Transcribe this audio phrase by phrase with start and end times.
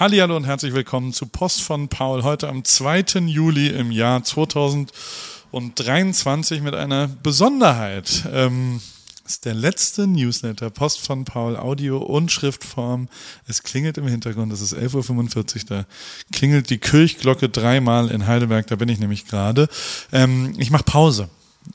[0.00, 2.22] Hallihallo und herzlich willkommen zu Post von Paul.
[2.22, 3.20] Heute am 2.
[3.26, 8.24] Juli im Jahr 2023 mit einer Besonderheit.
[8.32, 8.80] Ähm,
[9.26, 13.10] ist der letzte Newsletter, Post von Paul, Audio und Schriftform.
[13.46, 15.84] Es klingelt im Hintergrund, es ist 11.45 Uhr, da
[16.32, 19.68] klingelt die Kirchglocke dreimal in Heidelberg, da bin ich nämlich gerade.
[20.12, 21.28] Ähm, ich mache Pause.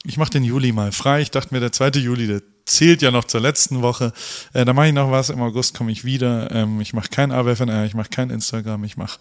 [0.03, 1.21] Ich mache den Juli mal frei.
[1.21, 1.89] Ich dachte mir, der 2.
[1.99, 4.13] Juli, der zählt ja noch zur letzten Woche.
[4.53, 5.29] Äh, da mache ich noch was.
[5.29, 6.51] Im August komme ich wieder.
[6.51, 9.19] Ähm, ich mache kein AWFNR, ich mache kein Instagram, ich mache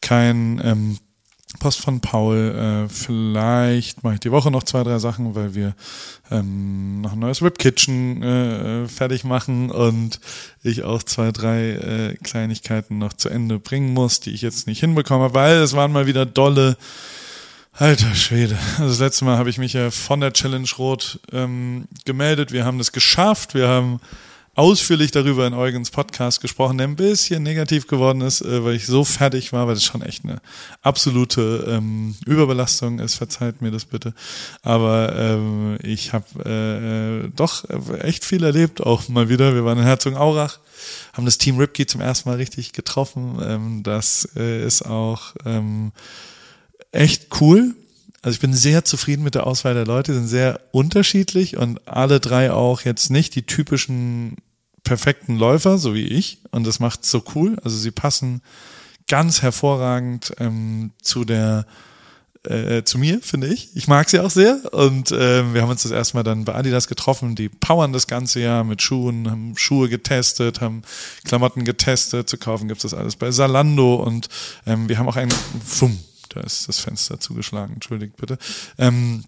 [0.00, 0.98] kein ähm,
[1.58, 2.86] Post von Paul.
[2.86, 5.74] Äh, vielleicht mache ich die Woche noch zwei, drei Sachen, weil wir
[6.30, 10.20] ähm, noch ein neues Rip Kitchen äh, fertig machen und
[10.62, 14.80] ich auch zwei, drei äh, Kleinigkeiten noch zu Ende bringen muss, die ich jetzt nicht
[14.80, 16.76] hinbekomme, weil es waren mal wieder dolle
[17.78, 18.56] Alter Schwede.
[18.78, 22.50] Also das letzte Mal habe ich mich ja von der Challenge Rot ähm, gemeldet.
[22.50, 23.52] Wir haben das geschafft.
[23.52, 24.00] Wir haben
[24.54, 28.86] ausführlich darüber in Eugens Podcast gesprochen, der ein bisschen negativ geworden ist, äh, weil ich
[28.86, 30.40] so fertig war, weil das schon echt eine
[30.80, 33.16] absolute ähm, Überbelastung ist.
[33.16, 34.14] Verzeiht mir das bitte.
[34.62, 37.68] Aber ähm, ich habe äh, doch
[38.00, 39.54] echt viel erlebt, auch mal wieder.
[39.54, 40.60] Wir waren in Herzogenaurach,
[41.12, 43.38] haben das Team Ripkey zum ersten Mal richtig getroffen.
[43.44, 45.92] Ähm, das äh, ist auch ähm,
[46.96, 47.74] echt cool.
[48.22, 52.18] Also ich bin sehr zufrieden mit der Auswahl der Leute, sind sehr unterschiedlich und alle
[52.18, 54.36] drei auch jetzt nicht die typischen
[54.82, 56.38] perfekten Läufer, so wie ich.
[56.50, 57.56] Und das macht so cool.
[57.62, 58.42] Also sie passen
[59.06, 61.66] ganz hervorragend ähm, zu der
[62.48, 63.70] äh, zu mir, finde ich.
[63.74, 64.60] Ich mag sie auch sehr.
[64.72, 67.34] Und äh, wir haben uns das erstmal dann bei Adidas getroffen.
[67.34, 70.82] Die powern das ganze Jahr mit Schuhen, haben Schuhe getestet, haben
[71.24, 72.28] Klamotten getestet.
[72.28, 73.96] Zu kaufen gibt es das alles bei Salando.
[73.96, 74.28] Und
[74.66, 75.32] ähm, wir haben auch einen,
[75.64, 75.98] Fumm,
[76.36, 78.38] da ist das Fenster zugeschlagen, entschuldigt bitte.
[78.78, 79.24] Ähm,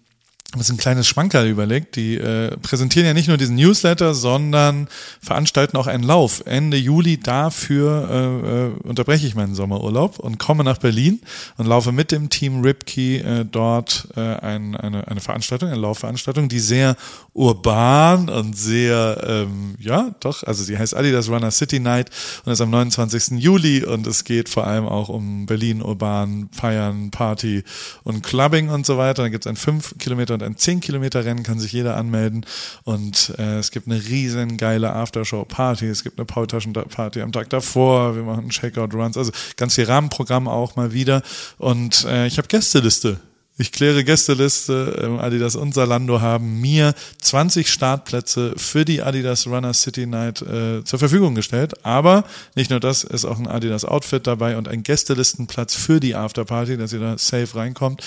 [0.55, 1.95] uns ein kleines Schmankerl überlegt.
[1.95, 4.87] Die äh, präsentieren ja nicht nur diesen Newsletter, sondern
[5.21, 6.41] veranstalten auch einen Lauf.
[6.45, 11.21] Ende Juli dafür äh, äh, unterbreche ich meinen Sommerurlaub und komme nach Berlin
[11.57, 16.49] und laufe mit dem Team Ripkey äh, dort äh, ein, eine, eine Veranstaltung, eine Laufveranstaltung,
[16.49, 16.95] die sehr
[17.33, 22.09] urban und sehr, ähm, ja, doch, also die heißt Adidas Runner City Night
[22.43, 23.39] und ist am 29.
[23.39, 27.63] Juli und es geht vor allem auch um Berlin urban, Feiern, Party
[28.03, 29.21] und Clubbing und so weiter.
[29.23, 32.45] Dann gibt es ein 5 Kilometer und ein 10 Kilometer Rennen, kann sich jeder anmelden
[32.83, 38.15] und äh, es gibt eine riesen geile Aftershow-Party, es gibt eine Paultaschen-Party am Tag davor,
[38.15, 41.21] wir machen Checkout-Runs, also ganz viel Rahmenprogramm auch mal wieder
[41.57, 43.19] und äh, ich habe Gästeliste
[43.59, 45.01] ich kläre Gästeliste.
[45.03, 50.83] Ähm, Adidas und Salando haben mir 20 Startplätze für die Adidas Runner City Night äh,
[50.85, 51.85] zur Verfügung gestellt.
[51.85, 52.23] Aber
[52.55, 56.77] nicht nur das, ist auch ein Adidas Outfit dabei und ein Gästelistenplatz für die Afterparty,
[56.77, 58.01] dass ihr da safe reinkommt.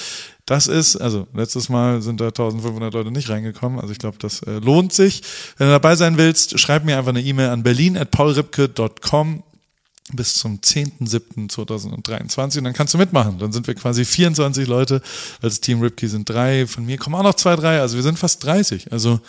[0.47, 3.79] Das ist, also letztes Mal sind da 1500 Leute nicht reingekommen.
[3.79, 5.23] Also ich glaube, das äh, lohnt sich.
[5.57, 9.45] Wenn du dabei sein willst, schreib mir einfach eine E-Mail an berlin.paulripke.com
[10.15, 13.39] bis zum 10.07.2023 und dann kannst du mitmachen.
[13.39, 15.01] Dann sind wir quasi 24 Leute.
[15.41, 16.67] Als Team Ripkey sind drei.
[16.67, 17.81] Von mir kommen auch noch zwei, drei.
[17.81, 18.93] Also wir sind fast 30.
[18.93, 19.21] Also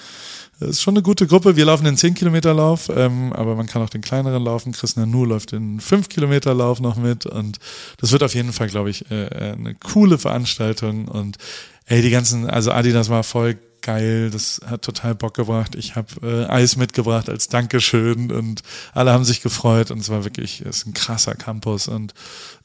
[0.60, 1.56] das ist schon eine gute Gruppe.
[1.56, 4.72] Wir laufen den 10 Kilometer Lauf, ähm, aber man kann auch den kleineren laufen.
[4.72, 7.60] Chris Nanu läuft den 5 Kilometer Lauf noch mit und
[7.98, 11.38] das wird auf jeden Fall, glaube ich, äh, äh, eine coole Veranstaltung und
[11.86, 15.76] ey, die ganzen, also Adidas war voll geil, das hat total Bock gebracht.
[15.76, 18.64] Ich habe äh, Eis mitgebracht als Dankeschön und
[18.94, 22.14] alle haben sich gefreut und es war wirklich, es ist ein krasser Campus und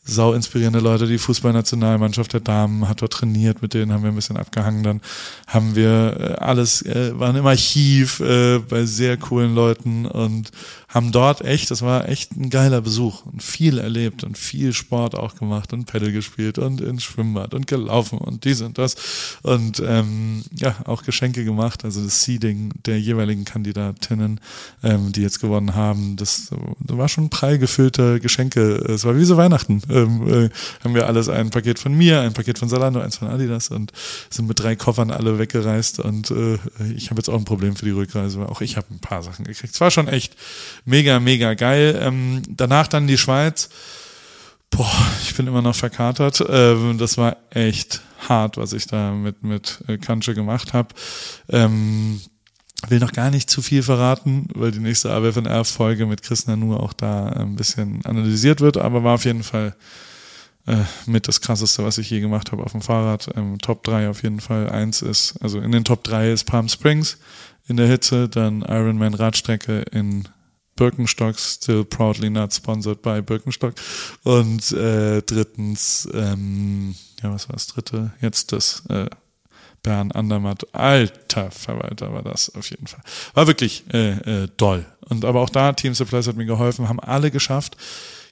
[0.08, 1.06] sau inspirierende Leute.
[1.06, 4.82] Die Fußballnationalmannschaft der Damen hat dort trainiert, mit denen haben wir ein bisschen abgehangen.
[4.82, 5.00] Dann
[5.46, 10.50] haben wir äh, alles, äh, waren im Archiv äh, bei sehr coolen Leuten und
[10.88, 15.14] haben dort echt, das war echt ein geiler Besuch und viel erlebt und viel Sport
[15.14, 18.96] auch gemacht und Pedal gespielt und ins Schwimmbad und gelaufen und dies und das
[19.42, 24.40] und ähm, ja, auch Geschenke gemacht, also das Seeding der jeweiligen Kandidatinnen,
[24.82, 29.24] ähm, die jetzt gewonnen haben, das, das war schon prall gefüllte Geschenke, es war wie
[29.24, 30.50] so Weihnachten ähm, äh,
[30.84, 33.92] haben wir alles ein Paket von mir, ein Paket von Salando, eins von Adidas und
[34.28, 36.58] sind mit drei Koffern alle weggereist und äh,
[36.94, 39.22] ich habe jetzt auch ein Problem für die Rückreise, weil auch ich habe ein paar
[39.22, 39.74] Sachen gekriegt.
[39.74, 40.36] Es war schon echt
[40.84, 41.98] mega, mega geil.
[42.02, 43.70] Ähm, danach dann die Schweiz.
[44.70, 46.44] Boah, ich bin immer noch verkatert.
[46.48, 50.94] Ähm, das war echt hart, was ich da mit, mit äh, Kanche gemacht habe.
[51.48, 52.20] Ähm,
[52.86, 56.92] will noch gar nicht zu viel verraten, weil die nächste AWFNR-Folge mit Chris Nanu auch
[56.92, 59.74] da ein bisschen analysiert wird, aber war auf jeden Fall
[60.66, 60.76] äh,
[61.06, 63.30] mit das krasseste, was ich je gemacht habe auf dem Fahrrad.
[63.36, 64.70] Ähm, Top 3 auf jeden Fall.
[64.70, 67.18] Eins ist, also in den Top 3 ist Palm Springs
[67.66, 70.28] in der Hitze, dann Ironman Radstrecke in
[70.78, 73.74] Birkenstock, still proudly not sponsored by Birkenstock.
[74.22, 78.12] Und äh, drittens, ähm, ja, was war das dritte?
[78.20, 79.06] Jetzt das äh,
[79.82, 80.66] Bern Andermatt.
[80.74, 83.00] Alter Verwalter war das auf jeden Fall.
[83.34, 84.86] War wirklich äh, äh, doll.
[85.08, 87.76] Und aber auch da, Team Supplies hat mir geholfen, haben alle geschafft.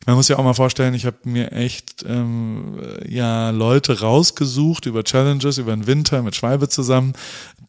[0.06, 5.02] Man muss ja auch mal vorstellen, ich habe mir echt ähm, ja Leute rausgesucht über
[5.02, 7.14] Challenges, über den Winter mit Schwalbe zusammen,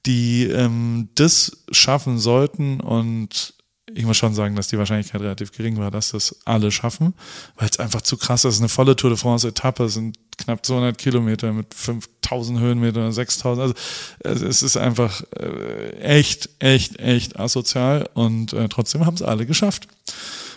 [0.06, 3.56] die ähm, das schaffen sollten und
[3.94, 7.14] ich muss schon sagen, dass die Wahrscheinlichkeit relativ gering war, dass das alle schaffen,
[7.56, 8.60] weil es einfach zu krass ist.
[8.60, 13.76] Eine volle Tour de France Etappe sind knapp 200 Kilometer mit 5000 Höhenmetern, 6000.
[14.24, 19.46] Also es ist einfach äh, echt, echt, echt asozial und äh, trotzdem haben es alle
[19.46, 19.88] geschafft.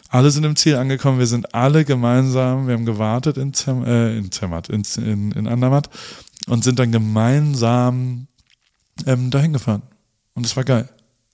[0.08, 4.16] Alle sind im Ziel angekommen, wir sind alle gemeinsam, wir haben gewartet in, Zem, äh,
[4.18, 5.88] in Zermatt, in, in, in Andermatt
[6.48, 8.26] und sind dann gemeinsam
[9.06, 9.82] ähm, dahin gefahren.
[10.34, 10.88] Und es war geil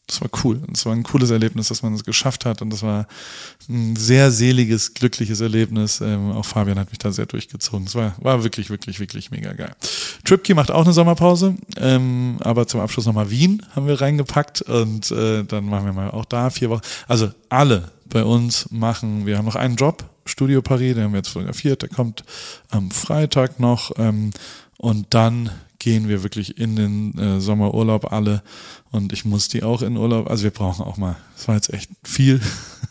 [0.07, 0.63] das war cool.
[0.69, 3.07] Das war ein cooles Erlebnis, dass man es geschafft hat und das war
[3.69, 6.01] ein sehr seliges, glückliches Erlebnis.
[6.01, 7.87] Ähm, auch Fabian hat mich da sehr durchgezogen.
[7.87, 9.75] Es war, war wirklich, wirklich, wirklich mega geil.
[10.25, 15.11] Tripkey macht auch eine Sommerpause, ähm, aber zum Abschluss nochmal Wien haben wir reingepackt und
[15.11, 16.83] äh, dann machen wir mal auch da vier Wochen.
[17.09, 21.19] Also alle bei uns machen, wir haben noch einen Job, Studio Paris, den haben wir
[21.19, 22.25] jetzt fotografiert, der kommt
[22.71, 24.31] am Freitag noch ähm,
[24.79, 25.51] und dann
[25.87, 28.43] gehen wir wirklich in den äh, Sommerurlaub alle.
[28.91, 31.73] Und ich muss die auch in Urlaub, also wir brauchen auch mal, das war jetzt
[31.73, 32.41] echt viel.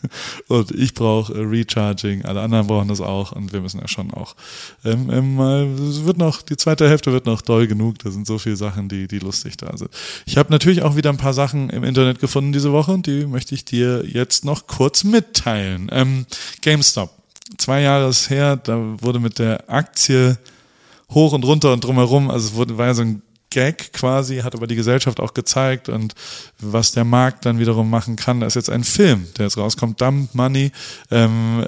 [0.48, 3.32] Und ich brauche äh, Recharging, alle anderen brauchen das auch.
[3.32, 4.34] Und wir müssen ja schon auch
[4.82, 5.38] ähm, ähm,
[5.90, 8.88] es wird noch, die zweite Hälfte wird noch doll genug, da sind so viele Sachen,
[8.88, 9.90] die, die lustig da sind.
[10.24, 13.26] Ich habe natürlich auch wieder ein paar Sachen im Internet gefunden diese Woche und die
[13.26, 15.90] möchte ich dir jetzt noch kurz mitteilen.
[15.92, 16.24] Ähm,
[16.62, 17.10] GameStop,
[17.58, 20.38] zwei Jahre her, da wurde mit der Aktie
[21.12, 22.30] hoch und runter und drumherum.
[22.30, 23.22] Also es wurde, war ja so ein
[23.56, 26.14] Gag quasi, hat aber die Gesellschaft auch gezeigt und
[26.60, 28.40] was der Markt dann wiederum machen kann.
[28.40, 30.72] Da ist jetzt ein Film, der jetzt rauskommt, Dumb Money,
[31.10, 31.64] ähm,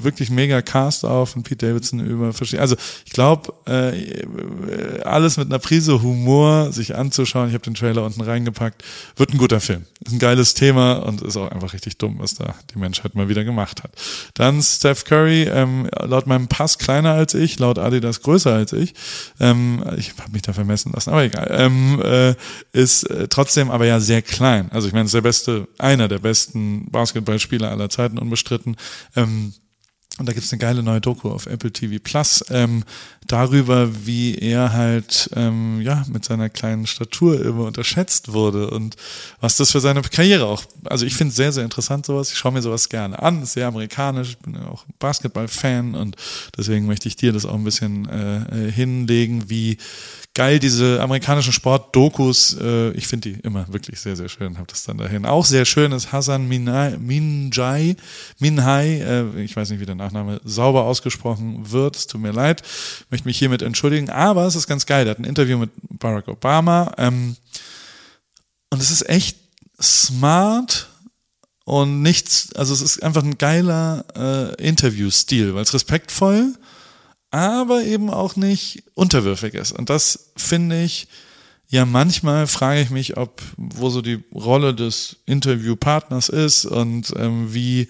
[0.00, 2.62] wirklich mega Cast auf und Pete Davidson über verschiedene.
[2.62, 7.48] Also ich glaube, äh, alles mit einer Prise Humor sich anzuschauen.
[7.48, 8.82] Ich habe den Trailer unten reingepackt.
[9.16, 9.84] Wird ein guter Film.
[10.06, 13.28] Ist ein geiles Thema und ist auch einfach richtig dumm, was da die Menschheit mal
[13.28, 13.90] wieder gemacht hat.
[14.32, 18.94] Dann Steph Curry, ähm, laut meinem Pass kleiner als ich, laut Adidas größer als ich.
[19.38, 21.48] Ähm, ich habe mich da vermessen lassen, aber egal.
[21.50, 22.34] Ähm, äh,
[22.72, 24.70] ist äh, trotzdem aber ja sehr klein.
[24.72, 28.76] Also ich meine, ist der beste, einer der besten Basketballspieler aller Zeiten unbestritten.
[29.14, 29.52] Ähm,
[30.18, 32.84] und da gibt's eine geile neue Doku auf Apple TV Plus ähm,
[33.26, 38.96] darüber, wie er halt ähm, ja mit seiner kleinen Statur immer unterschätzt wurde und
[39.42, 40.64] was das für seine Karriere auch.
[40.84, 42.32] Also ich finde sehr, sehr interessant sowas.
[42.32, 43.44] Ich schaue mir sowas gerne an.
[43.44, 44.30] Sehr amerikanisch.
[44.30, 46.16] Ich bin ja auch Basketball-Fan und
[46.56, 49.76] deswegen möchte ich dir das auch ein bisschen äh, hinlegen, wie
[50.36, 52.58] geil, diese amerikanischen Sport-Dokus.
[52.60, 54.58] Äh, ich finde die immer wirklich sehr, sehr schön.
[54.58, 55.24] Hab das dann dahin.
[55.24, 57.96] Auch sehr schön ist Hassan Minai, Minjai,
[58.38, 61.96] Minhai, äh, ich weiß nicht, wie der Nachname sauber ausgesprochen wird.
[61.96, 62.62] Es tut mir leid.
[63.10, 64.10] Möchte mich hiermit entschuldigen.
[64.10, 65.06] Aber es ist ganz geil.
[65.06, 66.92] Der hat ein Interview mit Barack Obama.
[66.98, 67.36] Ähm,
[68.70, 69.38] und es ist echt
[69.80, 70.88] smart
[71.64, 76.54] und nichts, also es ist einfach ein geiler äh, Interviewstil, weil es respektvoll
[77.30, 79.72] aber eben auch nicht unterwürfig ist.
[79.72, 81.08] Und das finde ich,
[81.68, 87.52] ja, manchmal frage ich mich, ob, wo so die Rolle des Interviewpartners ist und ähm,
[87.52, 87.88] wie,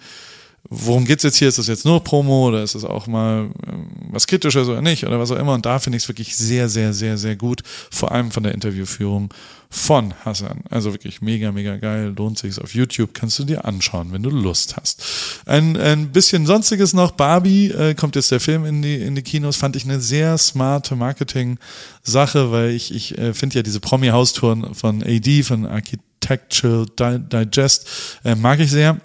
[0.69, 1.49] worum geht's jetzt hier?
[1.49, 5.05] Ist das jetzt nur Promo oder ist es auch mal ähm, was Kritisches oder nicht
[5.07, 5.55] oder was auch immer?
[5.55, 8.53] Und da finde ich es wirklich sehr, sehr, sehr, sehr gut, vor allem von der
[8.53, 9.31] Interviewführung
[9.69, 10.61] von Hassan.
[10.71, 12.15] Also wirklich mega, mega geil.
[12.17, 13.11] Lohnt sich auf YouTube.
[13.15, 15.03] Kannst du dir anschauen, wenn du Lust hast.
[15.45, 17.13] Ein, ein bisschen sonstiges noch.
[17.13, 19.57] Barbie äh, kommt jetzt der Film in die, in die Kinos.
[19.57, 25.03] Fand ich eine sehr smarte Marketing-Sache, weil ich, ich äh, finde ja diese Promi-Haustouren von
[25.03, 27.89] AD, von Architectural Digest,
[28.25, 29.01] äh, mag ich sehr.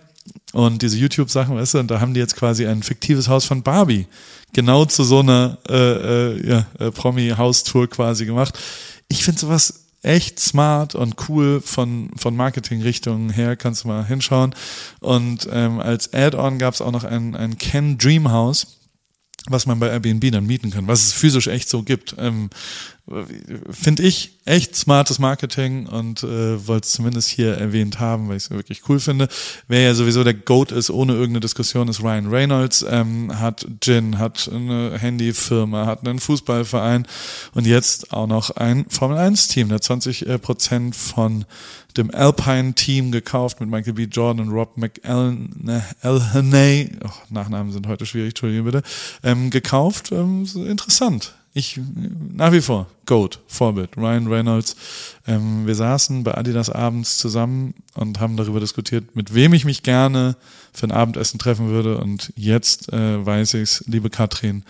[0.53, 3.63] Und diese YouTube-Sachen, weißt du, und da haben die jetzt quasi ein fiktives Haus von
[3.63, 4.07] Barbie
[4.53, 8.57] genau zu so einer äh, äh, ja, äh, Promi-Haustour quasi gemacht.
[9.07, 14.55] Ich finde sowas echt smart und cool von, von Marketingrichtungen her, kannst du mal hinschauen.
[14.99, 18.67] Und ähm, als Add-on gab es auch noch ein, ein Ken Dream House
[19.49, 22.15] was man bei Airbnb dann mieten kann, was es physisch echt so gibt.
[22.19, 22.49] Ähm,
[23.71, 28.45] Finde ich echt smartes Marketing und äh, wollte es zumindest hier erwähnt haben, weil ich
[28.45, 29.27] es wirklich cool finde.
[29.67, 34.17] Wer ja sowieso der Goat ist, ohne irgendeine Diskussion, ist Ryan Reynolds, ähm, hat Gin,
[34.17, 37.05] hat eine Handyfirma, hat einen Fußballverein
[37.53, 41.45] und jetzt auch noch ein Formel-1-Team, der 20 äh, Prozent von
[41.97, 44.05] dem Alpine-Team gekauft mit Michael B.
[44.05, 45.81] Jordan und Rob McElhenney,
[47.03, 48.81] oh, Nachnamen sind heute schwierig, Entschuldigung bitte,
[49.23, 50.11] ähm, gekauft.
[50.11, 51.35] Ähm, interessant.
[51.53, 51.79] Ich,
[52.33, 54.77] nach wie vor, Goat, Vorbild, Ryan Reynolds.
[55.27, 59.83] Ähm, wir saßen bei Adidas abends zusammen und haben darüber diskutiert, mit wem ich mich
[59.83, 60.37] gerne
[60.71, 61.97] für ein Abendessen treffen würde.
[61.97, 64.63] Und jetzt äh, weiß ich's, liebe Katrin,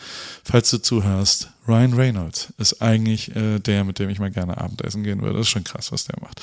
[0.44, 5.04] falls du zuhörst, Ryan Reynolds ist eigentlich äh, der, mit dem ich mal gerne Abendessen
[5.04, 5.38] gehen würde.
[5.38, 6.42] Das ist schon krass, was der macht.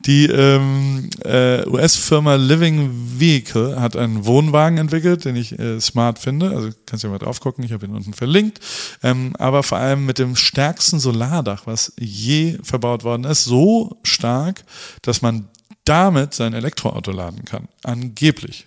[0.00, 6.50] Die ähm, äh, US-Firma Living Vehicle hat einen Wohnwagen entwickelt, den ich äh, smart finde.
[6.50, 8.60] Also kannst du ja mal drauf gucken, ich habe ihn unten verlinkt.
[9.02, 11.00] Ähm, aber vor allem mit dem stärksten
[11.38, 14.64] Solardach, was je verbaut worden ist, so stark,
[15.02, 15.48] dass man
[15.84, 17.68] damit sein Elektroauto laden kann.
[17.82, 18.66] Angeblich.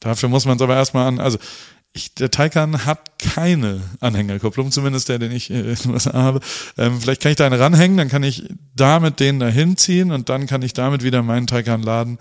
[0.00, 1.38] Dafür muss man es aber erstmal an, also
[1.94, 6.40] ich, der Taycan hat keine Anhängerkupplung, zumindest der, den ich äh, habe.
[6.78, 8.44] Ähm, vielleicht kann ich da eine ranhängen, dann kann ich
[8.74, 12.18] damit den dahin ziehen und dann kann ich damit wieder meinen Taycan laden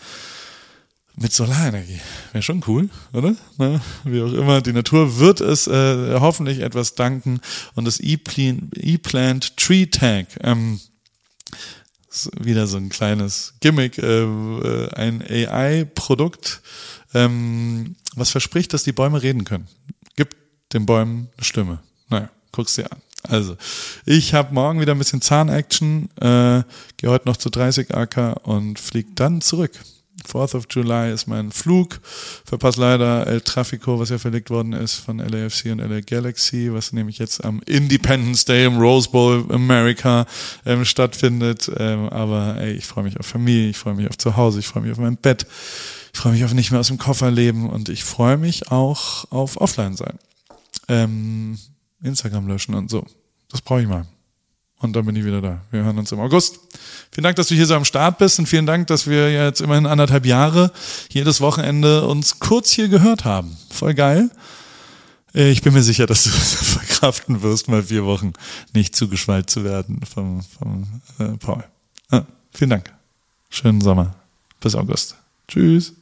[1.15, 1.99] mit Solarenergie.
[2.31, 3.35] Wäre schon cool, oder?
[3.57, 7.41] Na, wie auch immer, die Natur wird es äh, hoffentlich etwas danken
[7.75, 10.27] und das E-Plant Tree Tank.
[10.41, 10.79] Ähm,
[12.39, 16.61] wieder so ein kleines Gimmick, äh, äh ein AI-Produkt,
[17.13, 19.67] ähm, was verspricht, dass die Bäume reden können.
[20.15, 20.35] Gibt
[20.73, 21.79] den Bäumen eine Stimme.
[22.09, 23.01] Naja, guck's dir an.
[23.23, 23.55] Also,
[24.05, 26.63] ich habe morgen wieder ein bisschen Zahnaction, äh,
[26.97, 29.71] gehe heute noch zu 30 AK und fliege dann zurück.
[30.27, 31.99] 4th of July ist mein Flug.
[32.45, 36.93] Verpasse leider El Trafico, was ja verlegt worden ist von LAFC und LA Galaxy, was
[36.93, 40.25] nämlich jetzt am Independence Day im Rose Bowl America
[40.65, 41.71] ähm, stattfindet.
[41.77, 44.83] Ähm, aber ey, ich freue mich auf Familie, ich freue mich auf Zuhause, ich freue
[44.83, 45.45] mich auf mein Bett.
[46.13, 49.31] Ich freue mich auf nicht mehr aus dem Koffer leben und ich freue mich auch
[49.31, 50.19] auf Offline sein.
[50.87, 51.57] Ähm,
[52.03, 53.05] Instagram löschen und so.
[53.49, 54.05] Das brauche ich mal.
[54.81, 55.61] Und dann bin ich wieder da.
[55.69, 56.59] Wir hören uns im August.
[57.11, 59.61] Vielen Dank, dass du hier so am Start bist und vielen Dank, dass wir jetzt
[59.61, 60.71] immerhin anderthalb Jahre
[61.09, 63.55] jedes Wochenende uns kurz hier gehört haben.
[63.69, 64.31] Voll geil.
[65.33, 68.33] Ich bin mir sicher, dass du verkraften wirst, mal vier Wochen
[68.73, 71.63] nicht zugeschwallt zu werden vom, vom äh, Paul.
[72.11, 72.91] Ja, vielen Dank.
[73.49, 74.15] Schönen Sommer.
[74.59, 75.15] Bis August.
[75.47, 75.93] Tschüss.